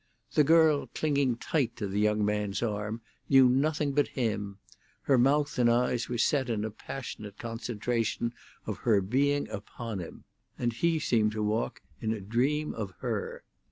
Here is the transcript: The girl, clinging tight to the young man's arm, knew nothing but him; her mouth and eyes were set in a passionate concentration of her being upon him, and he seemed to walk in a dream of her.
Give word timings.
The 0.33 0.43
girl, 0.43 0.87
clinging 0.95 1.35
tight 1.37 1.75
to 1.75 1.85
the 1.87 1.99
young 1.99 2.25
man's 2.25 2.63
arm, 2.63 3.01
knew 3.29 3.47
nothing 3.47 3.91
but 3.91 4.07
him; 4.07 4.57
her 5.03 5.15
mouth 5.15 5.59
and 5.59 5.69
eyes 5.69 6.09
were 6.09 6.17
set 6.17 6.49
in 6.49 6.65
a 6.65 6.71
passionate 6.71 7.37
concentration 7.37 8.33
of 8.65 8.77
her 8.77 8.99
being 9.01 9.47
upon 9.49 9.99
him, 9.99 10.23
and 10.57 10.73
he 10.73 10.97
seemed 10.97 11.33
to 11.33 11.43
walk 11.43 11.83
in 11.99 12.13
a 12.13 12.19
dream 12.19 12.73
of 12.73 12.95
her. 13.01 13.43